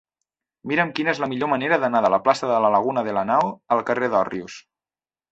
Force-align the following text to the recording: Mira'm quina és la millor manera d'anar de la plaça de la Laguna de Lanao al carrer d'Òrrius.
Mira'm 0.69 0.91
quina 0.99 1.11
és 1.15 1.19
la 1.23 1.27
millor 1.33 1.49
manera 1.51 1.77
d'anar 1.83 2.01
de 2.05 2.09
la 2.13 2.19
plaça 2.27 2.49
de 2.51 2.55
la 2.63 2.71
Laguna 2.77 3.03
de 3.09 3.13
Lanao 3.17 3.51
al 3.77 3.83
carrer 3.91 4.09
d'Òrrius. 4.15 4.57